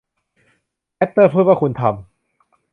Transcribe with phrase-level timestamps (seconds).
[0.95, 1.95] แฮตเตอร์พูดว่า คุณทำ